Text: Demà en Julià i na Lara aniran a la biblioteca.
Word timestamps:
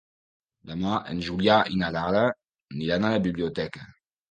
Demà 0.71 0.93
en 1.11 1.19
Julià 1.27 1.59
i 1.75 1.77
na 1.83 1.91
Lara 1.97 2.25
aniran 2.31 3.09
a 3.09 3.15
la 3.19 3.23
biblioteca. 3.31 3.89